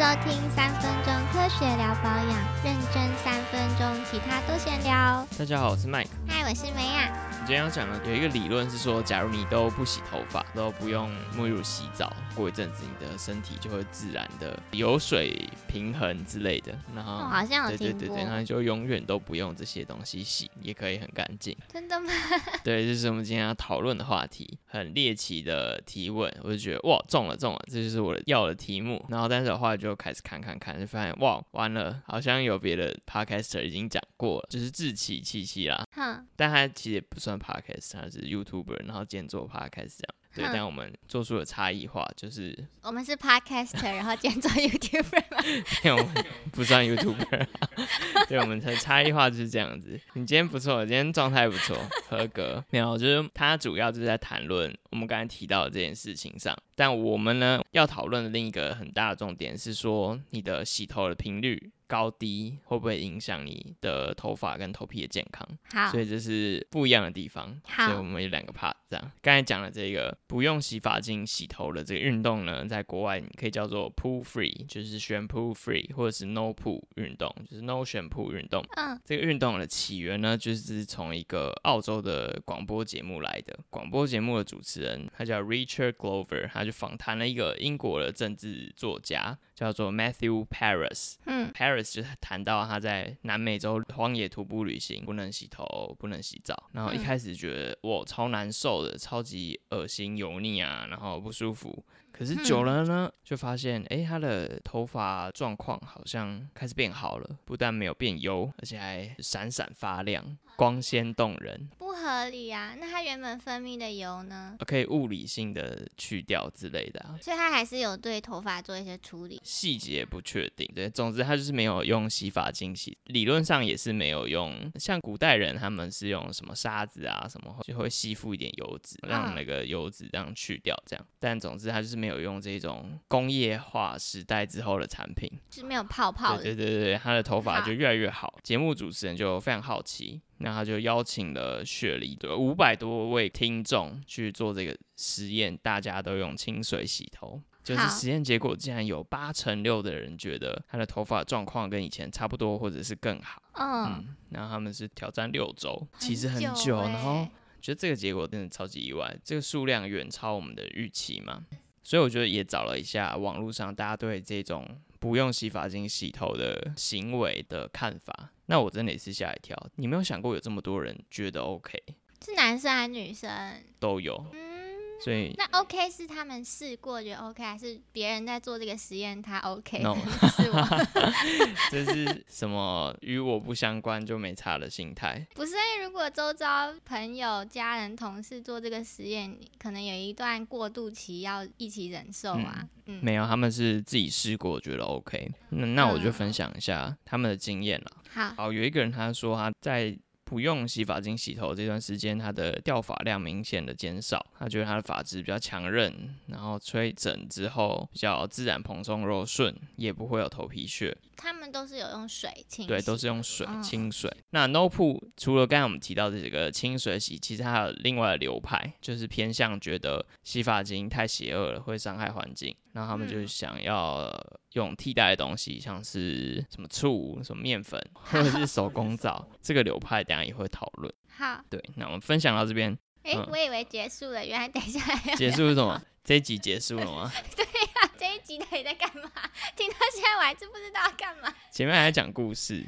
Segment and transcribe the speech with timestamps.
[0.00, 2.28] 收听三分钟科学聊保养，
[2.64, 5.26] 认真三分钟，其他都闲聊。
[5.38, 6.06] 大家好，我是 Mike。
[6.26, 7.12] 嗨，我是梅亚。
[7.50, 16.78] 我今天要讲的有一个理论是说，假如你都不洗头发，都不用沐浴乳洗澡，过一阵子你的身体就会自然的油水平衡之类的。
[16.94, 18.18] 然后哦，好像有对对对对，。
[18.18, 21.56] 然后就永远都不用这些东西洗，也可以很干净。
[21.66, 22.12] 真的吗？
[22.62, 29.04] 对，这是我们今天要讨论的话题，很猎奇的提问，我就觉得哇中了中了，这就是我的要的题目。
[29.08, 40.14] 然后但是的话就开始看看看，就发现哇完了，好像有别的 podcaster 已经讲过了，就是志奇七七啦，哼，但他其实也不算 podcast，他是 YouTuber，然后兼做 podcast 这样。
[40.32, 45.42] 对，但我们做出了差异化，就是我们是 podcaster，然后兼做 YouTuber 吗？
[45.82, 47.46] 因为我们不算 YouTuber，
[48.28, 50.00] 对，我们的差异化就是这样子。
[50.14, 51.76] 你今天不错，今天状态不错，
[52.08, 52.64] 合格。
[52.70, 65.44] 没有，就是他主要就是在谈论我们刚才提到的这件事情上，但我们呢要讨论的另一个很大的重点是说，你的洗头的频率高低会不会影响你的头发跟头皮的健康？
[65.72, 67.60] 好所，以这是不一样的地方。
[67.64, 69.12] 好所以我们有两个 part 这样。
[69.20, 78.64] 刚才讲的这个不用洗发精洗头的这个运动呢，在国外你可以叫做 pool free，就是 shampoo free，或者是 no pool 运动，就是 no shampoo 运动。
[78.76, 83.58] 嗯，这个运动的起源呢，就是从一个澳洲的广播节目来的。
[83.68, 91.16] 广播节目的主持人他叫 Richard Glover，他就访谈了一个英国的政治作家，叫做 Matthew Paris。
[91.26, 91.52] 嗯。
[91.52, 97.02] Paris 就是谈到他在南美洲荒野徒步旅行，不能洗头，不能洗澡，然后一嗯。
[97.02, 101.84] 开始觉得哇超难受的，超级恶心油腻啊，然后不舒服。
[102.12, 112.74] 可是久了呢，就发现诶，他的头发状况好像开始变好了，不但没有变油，而且还闪闪发亮，光鲜动人，不合理啊。
[112.78, 114.58] 那它原本分泌的油呢？
[114.66, 117.16] 可以物理性的去掉之类的、啊。
[117.18, 119.40] 所以它还是有对头发做一些处理。
[119.42, 131.06] 细节不确定，对，总之它就是没有用洗发精洗，理论上也是没有用，像古代人他们是用什么沙子啊什么，就会吸附一点油脂，让嗯那个油脂这样去掉，这样。
[131.18, 136.42] 但总之它就是没有用这种工业化时代之后的产品，就是没有泡泡的。
[136.42, 138.38] 对对对对，他的头发就越来越好。
[138.42, 147.40] 节目主持人就非常好奇，那他就邀请了雪梨的五百多位听众去做这个实验，大家都用清水洗头。
[147.62, 153.42] 就是实验结果，竟然有八成六的人觉得他的头发状况跟以前差不多，或者是更好。
[153.52, 157.30] 嗯，嗯，然后他们是挑战六周，其实很久久，然后欸
[157.60, 161.44] 觉得这个结果真的超级意外，这个数量远超我们的预期嘛，
[161.82, 164.66] 所以我觉得也找了一下网络上大家对这种
[165.00, 168.30] 不用洗发精洗头的行为的看法。
[168.46, 171.82] 那我真的也是吓一跳，你没有想过有这么多人觉得 OK
[172.24, 173.30] 是男生还是女生？
[173.78, 179.94] 都有，嗯，所以那 OK 是他们试过觉得 OK，还是别人在做这个实验他 OK？No
[180.36, 180.86] 是我，
[181.70, 185.26] 这是什么与我不相关就没差的心态。
[185.34, 192.58] 不是因为如果周遭朋友、家人、同事做这个实验，可能有一段过渡期要一起忍受啊。
[192.60, 192.68] 嗯，
[193.00, 195.30] 没有，他们是自己试过，觉得 OK。
[195.50, 197.90] 那那我就嗯分享一下他们的经验了。
[198.12, 199.96] 好，好，有一个人他说他在
[200.30, 205.92] 不用洗发精洗头这段时间，他的掉发量明显的减少，他觉得他的发质比较强韧，
[206.28, 210.96] 然后吹整之后比较自然蓬松柔顺，也不会有头皮屑。
[211.16, 214.08] 他们都是有用水清，对，都是用水嗯清水。
[214.30, 224.10] 那 No Poo 除了刚才我们提到的这个清水洗，其实还有另外的流派，就是偏向觉得洗发精太邪恶了，会伤害环境，然后他们就嗯想要
[224.52, 229.28] 用替代的东西，像是什么醋、什么面粉或者是手工皂。
[229.42, 230.92] 这个流派等一下也会讨论。
[231.16, 231.42] 好。
[231.48, 235.80] 对，那我们分享到这边诶，嗯我以为结束了，原来等一下还有结束是什么？
[236.04, 237.10] 这一集结束了吗？
[237.36, 239.10] 对呀这一集到底在干嘛？
[239.56, 241.32] 听到现在我还是不知道要干嘛。
[241.52, 242.64] 前面还在讲故事。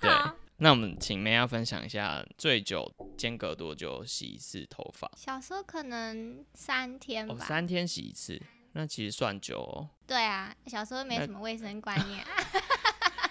[0.00, 5.10] 对，好，那我们请梅要分享一下最久间隔多久洗一次头发？
[5.16, 7.34] 小时候可能三天吧。
[7.38, 8.40] 哦，三天洗一次，
[8.72, 9.88] 那其实算久哦。
[10.06, 12.24] 对啊，小时候没什么卫生观念。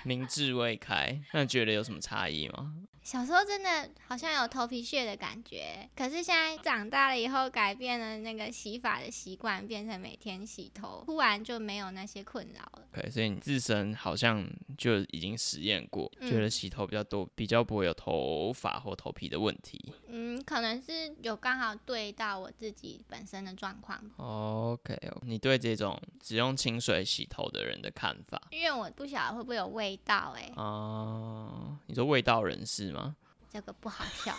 [0.05, 2.73] 明智未开，那觉得有什么差异吗？
[3.03, 12.87] 小时候真的好像有头皮屑的感觉，可是现在长大了以后，改变了那个洗发的习惯，变成每天洗头，突然就没有那些困扰了。
[12.93, 19.83] OK，所以你自身好像就已经实验过，嗯觉得洗头比较多，比较不会有头发或头皮的问题。
[20.07, 28.39] 嗯，可能是有刚好对到我自己本身的状况，OK，你对这种只用清水洗头的人的看法？
[28.51, 33.15] 因为我不晓得会不会有味道、欸，哦、你说味道人士吗？
[33.49, 34.33] 这个不好笑。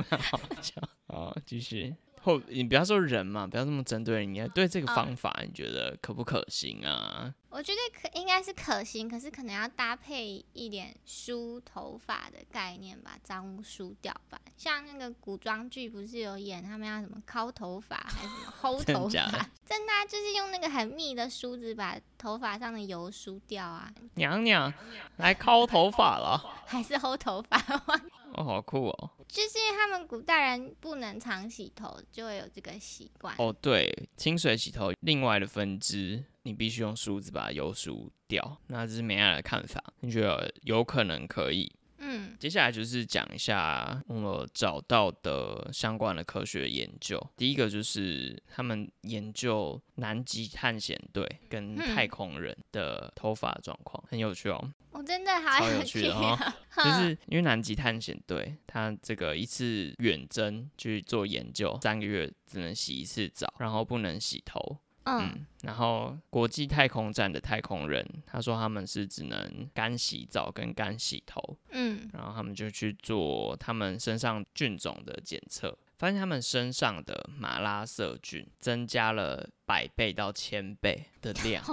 [1.08, 1.94] 好，继续。
[2.26, 7.32] 或你不要说人嘛，不要这么针对人，你要对这个哦方法，你觉得可不可行啊？
[7.50, 14.38] 我觉得可应该是可行，可是可能要搭配一点梳头发的概念，吧脏污梳掉吧。
[14.56, 19.48] 像那个古装剧不是有演他们要什么抠头发还是什么齁 真的头发？
[19.64, 24.72] 真的啊、就是用那个很密的梳子把头发上的油梳掉啊，娘娘
[25.16, 27.56] 来抠头发了，还是薅头发？
[28.36, 29.10] 哦，好酷哦。
[29.28, 33.34] 就是因为他们古代人不能常洗头，就会有这个习惯。
[33.38, 38.58] 哦，对，清水洗头另外的分支，你必须用梳子把油梳掉。
[38.68, 41.72] 那这是美亚的看法，你觉得有可能可以？
[41.98, 47.18] 嗯接下来就是讲一下我找到的相关的科学研究。
[47.38, 54.70] 第一个就是他们研究南极探险队跟嗯太空人的头发状况，很有趣哦。
[55.06, 64.58] 我真的好有趣哦哦， 就是因为南极探险队，他这个一次远征去做研究，三个月只能洗一次澡，然后不能洗头。
[65.04, 81.64] 嗯嗯，然后国际太空站的太空人，他说他们是只能干洗澡跟干洗头，嗯然后他们就去做他们身上菌种的检测，发现他们身上的马拉色菌增加了百倍到千倍的量。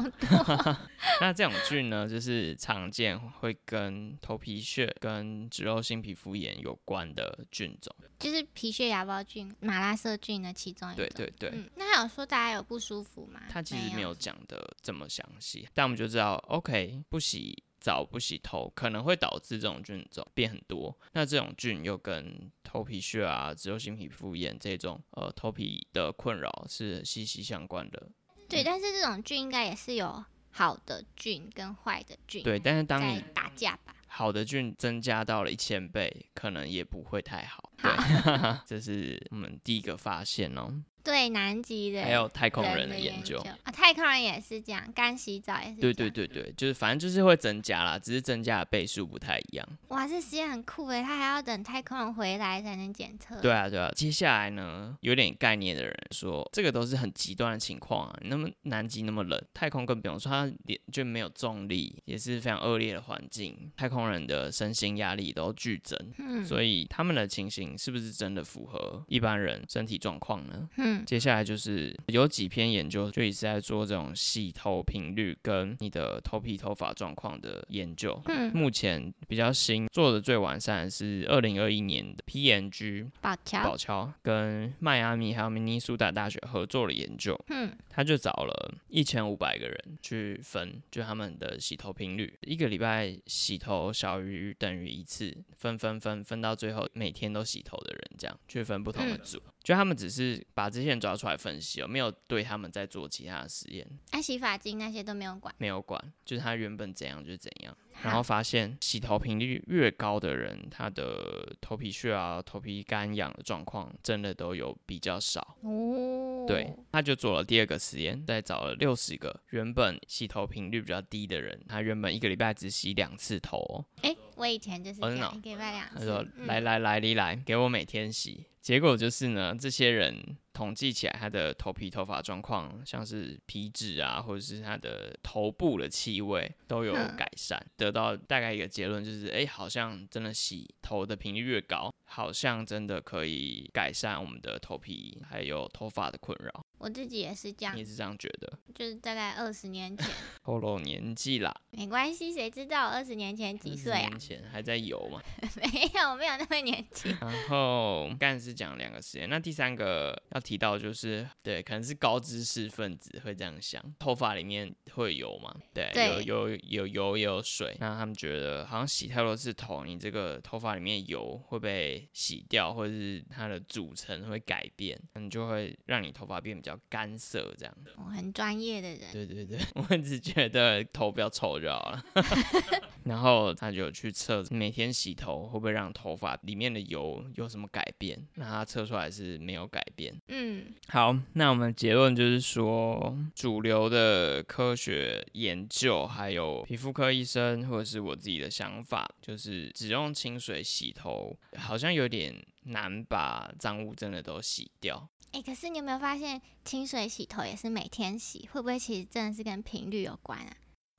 [1.19, 7.93] 那这种菌呢，就是常见会跟头皮屑跟脂漏性皮肤炎有关的菌种。
[8.19, 11.05] 就是皮屑芽孢菌、马拉色菌的其中一种。
[11.05, 13.41] 对对对，嗯，那还有说大家有不舒服吗？
[13.49, 20.97] 他其实没有讲的这么详细，但我们就知道，OK，不洗澡不洗头可能会导致这种菌种变很多。
[21.11, 28.09] 那这种菌又跟头皮屑啊、脂漏性皮肤炎这种呃头皮的困扰是息息相关的。
[28.49, 33.95] 对，但是这种菌应该也是有好的菌跟坏的菌对，但是当你打架吧。
[34.07, 37.71] 好的菌增加到了一千倍，可能也不会太好。
[37.77, 40.73] 好对， 这是我们第一个发现哦。
[41.03, 43.39] 对南极的还有太空人的的研究。
[43.63, 45.81] 啊，太空人也是这样，干洗澡也是。
[45.81, 46.09] 对对。
[46.13, 49.67] 对对，就是反正就是会增加啦，只是增加的倍数不太一样。
[49.87, 53.41] 哇，这实验很酷诶，他还要等太空人回来才能检测。
[53.41, 58.19] 对啊对啊，接下来呢，有点概念的人说，这个都是很极端的情况啊。
[58.25, 65.99] 那么南极那么冷，太空更不用说，它连就没有重力，也是非常恶劣的环境，太空人的身心压力都剧增。
[66.19, 70.69] 嗯所以他们的情形是不是真的符合一般人身体状况呢？
[70.77, 78.19] 嗯接下来就是有几篇研究，就一直在做这种洗头频率跟你的头皮头发状况的研究。
[78.25, 83.63] 嗯，目前比较新做的最完善的是二零二一年的 PNG 宝乔。
[83.63, 99.39] 宝乔跟迈阿密还有明尼苏达大学合作的研究，嗯他就找了一千五百个人去分，就他们的洗头频率，一个礼拜洗头小于等于一次，分分分分到最后每天都洗头的人，这样去分不同的组。
[99.63, 105.55] 就他们只是把这些人抓出来分析哦，没有对他们在做其他的实验，哎、洗发精那些都没有管。
[105.57, 107.75] 没有管，就是他原本怎样就怎样。
[108.01, 115.55] 然后好发现洗头频率越高的人，他的头皮屑啊、头皮干痒的状况真的都有比较少。
[115.61, 125.95] 哦，对，他就做了第二个实验，再找了六十个原本洗头频率比较低的人，他原本一个礼拜只洗两次头、哦，哎、我以前就是这样，哦真的哦一个礼拜两次。
[125.99, 146.65] 他说：“嗯来来来，你来，给我每天洗。”结果就是呢，这些人统计起来，他的头皮头发状况，像是皮脂啊，或者是他的头部的气味都有嗯改善，得到大概一个结论，就是哎、好像真的洗头的频率越高，好像真的可以改善我们的头皮还有头发的困扰。
[146.83, 148.59] 我自己也是这样你，也是这样觉得？
[148.75, 150.05] 就是大概二十年前，
[150.43, 154.19] 透露年纪啦，没关系，谁知道我二十年前几岁20啊年？
[154.19, 155.21] 前还在游嘛。
[155.55, 155.63] 没
[155.97, 157.15] 有，没有那么年轻。
[157.21, 165.55] 然后刚才是讲两个实验，那第三个要提到就是，对，可能是高知识分子会这样想，头发里面会有油嘛？
[165.73, 177.77] 对，对有有有油也有水，那他们觉得好像洗太多次头，你这个头发里面油会被洗掉，或者是它的组成会改变，你就会让你头发变比较干涩这样。
[177.97, 182.03] 我很专业的人，对对对， 我只觉得头不要臭就好了。
[183.03, 190.15] 然后他就去测每天洗头会不会让头发里面的油有什么改变，那他测出来是没有改变。
[190.29, 202.33] 嗯，好，那我们结论就是说，主流的科学研究，还有皮肤科医生或者是我自己的想法，就是只用清水洗头，好像有点
[202.65, 205.09] 难把脏污真的都洗掉。
[205.31, 210.55] 哎、可是你有没有发现，清水洗头也是每天洗，会不会其实真的是跟频率有关啊？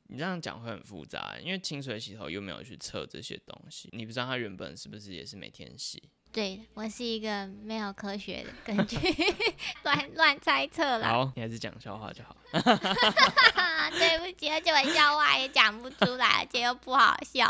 [0.09, 6.02] 你这样讲会很复杂，因为清水洗头又没有去测这些东西，你不知道它原本是不是也是每天洗。
[6.30, 8.97] 对，我是一个没有科学的根据，
[9.85, 11.09] 乱乱猜测啦。
[11.09, 12.37] 好，你还是讲笑话就好。
[13.92, 17.49] 对不起，而且我笑话也讲不出来，而且又不好笑。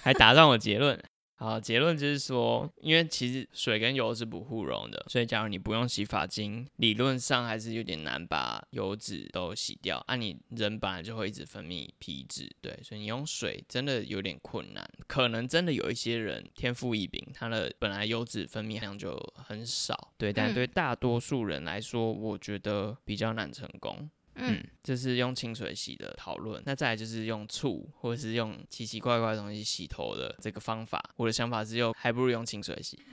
[0.00, 0.96] 还打断我结论。
[1.40, 10.04] 好，结论就是说，因为其实水跟油是不互溶的，所以假如你不用洗发精，理论上还是有点难把油脂都洗掉。
[10.06, 14.86] 啊，你人本来就会一直分泌皮脂，对，所以你用水真的有点困难。
[15.06, 24.10] 可能真的有一些人天赋异禀，他的本来油脂分泌量就很少，对，但对大多数人来说，我觉得比较难成功。
[24.40, 26.62] 嗯，这是用清水洗的讨论。
[26.66, 31.02] 那再来就是用醋，或者是用奇奇怪怪的东西洗头的这个方法。
[31.16, 32.98] 我的想法是用，还不如用清水洗。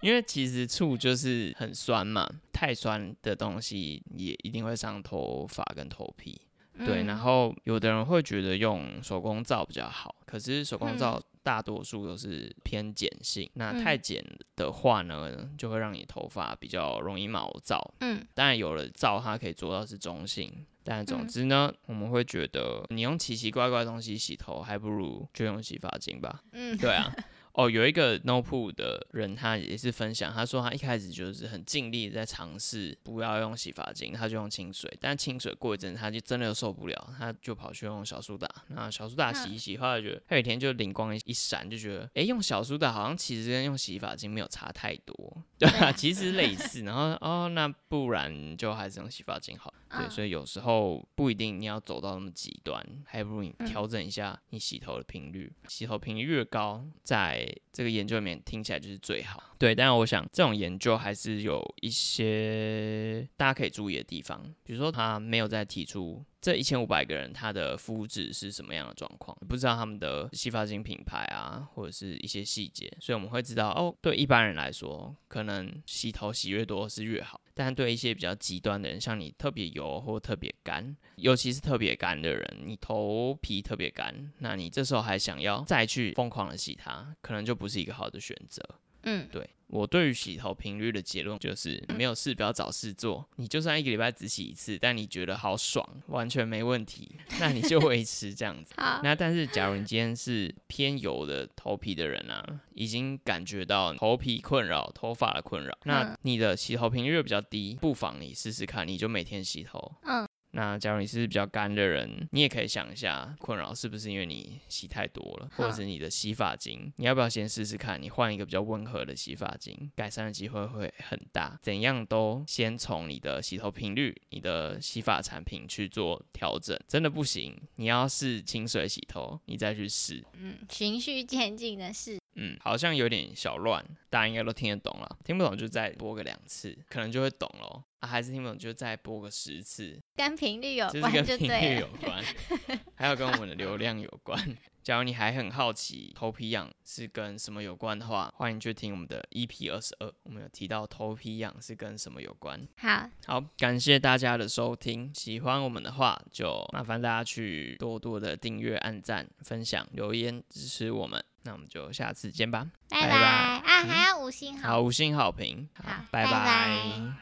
[0.00, 6.40] 因为其实醋就是很酸嘛，太酸的东西也一定会伤头发跟头皮。
[6.78, 11.20] 对，然后有的人会觉得用手工皂比较好，可是手工皂。
[11.42, 14.22] 大多数都是偏碱性，那太碱
[14.56, 17.94] 的话呢，就会让你头发比较容易毛躁。
[18.00, 20.52] 嗯，当然有了皂，它可以做到是中性，
[20.84, 26.42] 但总之呢，我们会觉得你用奇奇怪怪东西洗头，还不如就用洗发精吧。
[26.52, 27.10] 嗯，对啊。
[27.60, 38.48] 哦，有一个 No Poo 的人，他也是分享，他说他一开始就是很尽力在尝试不要用洗发精，他就用清水，但清水过一阵他就真的受不了，他就跑去用小苏打。
[38.68, 46.80] 那小苏打洗一洗，后来觉得他有一天就灵光一闪，就觉得哎，用小苏打好像其实跟用洗发精没有差太多，对啊，其实类似。
[46.84, 49.74] 然后哦，那不然就还是用洗发精好。
[49.90, 59.42] 对，所以有时候不一定你要走到那么极端，还不如你调整一下你洗头的频率，洗头频率越高，在这个研究里面听起来就是最好。
[59.58, 66.24] 对，但是我想这种研究还是有一些大家可以注意的地方，比如说他没有在提出。
[66.42, 69.36] 这一千五百个人，他的肤质是什么样的状况？
[69.46, 73.94] 不知道他们的洗发精品牌啊，或者是一些细节，所以我们会知道哦。
[74.00, 88.62] 对一般人来说，可能洗头洗越多是越好，但对一些比较极端的人，像你特别油或特别干，尤其是特别干的人，你头皮特别干，那你这时候还想要再去疯狂的洗它，可能就不是一个好的选择。
[89.02, 93.24] 嗯，对我对于洗头频率的结论就是，没有事不要找事做。
[93.36, 98.74] 你就算一个礼拜只洗一次，但你觉得好爽，完全没问题，那你就 维持这样子。
[98.76, 109.92] 那但是，假如你今天是偏油的头皮的人啊，已经感觉到头皮困扰、头发的困扰，那你的洗头频率比较低，不妨你试试看，你就每天洗头。
[110.02, 110.26] 嗯。
[110.52, 116.92] 那假如你是比较干的人，你也可以想一下，困扰是不是因为你洗太多了，或者是你的洗发精？
[116.96, 118.00] 你要不要先试试看？
[118.00, 121.58] 你换一个比较温和的洗发精，改善的机会会很大。
[121.62, 126.78] 怎样都先从你的洗头频率、你的洗发产品去做调整。
[126.88, 130.24] 真的不行，你要试清水洗头，你再去试。
[130.34, 132.18] 嗯，循序渐进的试。
[132.34, 135.18] 嗯，好像有点小乱，大家应该都听得懂了。
[135.24, 137.84] 听不懂就再播个两次，可能就会懂了。
[138.00, 140.00] 啊，还是听不懂就再播个十次。
[140.16, 142.24] 跟频率有关，就是跟频率有关，
[142.96, 144.56] 还有跟我们的流量有关。
[144.82, 152.58] 假如你还很好奇头皮痒是跟什么有关的话，欢迎去听我们的 EP 二十二，我们有提到头皮痒是跟什么有关。
[152.78, 161.22] 好，好，感谢大家的收听，喜欢我们的话就麻烦大家去多多的订阅、按赞、分享、留言支持我们。
[161.42, 163.60] 那我们就下次见吧，拜拜啊！
[163.60, 167.12] 还要五星好，好五星好评，好，拜拜。